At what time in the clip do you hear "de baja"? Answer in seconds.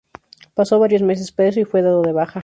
2.01-2.39